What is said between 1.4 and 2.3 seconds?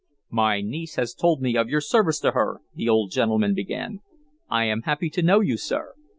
me of your service